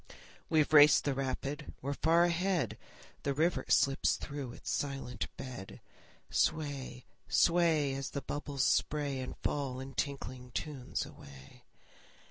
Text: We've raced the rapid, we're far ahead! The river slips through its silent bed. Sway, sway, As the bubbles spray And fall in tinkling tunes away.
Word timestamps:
We've 0.49 0.73
raced 0.73 1.03
the 1.03 1.13
rapid, 1.13 1.75
we're 1.79 1.93
far 1.93 2.23
ahead! 2.23 2.75
The 3.21 3.35
river 3.35 3.65
slips 3.67 4.15
through 4.15 4.53
its 4.53 4.71
silent 4.71 5.27
bed. 5.37 5.79
Sway, 6.31 7.05
sway, 7.27 7.93
As 7.93 8.09
the 8.09 8.23
bubbles 8.23 8.63
spray 8.63 9.19
And 9.19 9.37
fall 9.43 9.79
in 9.79 9.93
tinkling 9.93 10.53
tunes 10.53 11.05
away. 11.05 11.65